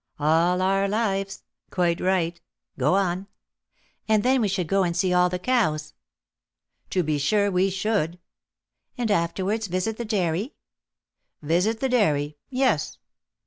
[0.19, 1.43] "All our lives!
[1.69, 2.41] Quite right,
[2.75, 3.27] go on."
[4.07, 5.93] "And then we should go and see all the cows!"
[6.89, 8.17] "To be sure we should."
[8.97, 10.55] "And afterwards visit the dairy?"
[11.43, 12.39] "Visit the dairy!
[12.49, 12.97] Yes."